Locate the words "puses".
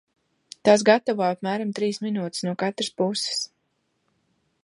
3.03-3.39